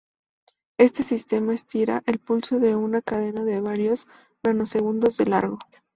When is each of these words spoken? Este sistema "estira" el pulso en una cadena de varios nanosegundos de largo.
Este 0.79 1.03
sistema 1.03 1.53
"estira" 1.53 2.01
el 2.07 2.17
pulso 2.17 2.55
en 2.57 2.73
una 2.75 3.03
cadena 3.03 3.43
de 3.43 3.61
varios 3.61 4.07
nanosegundos 4.43 5.15
de 5.17 5.25
largo. 5.27 5.59